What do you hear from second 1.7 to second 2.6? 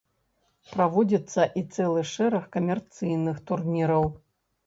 цэлы шэраг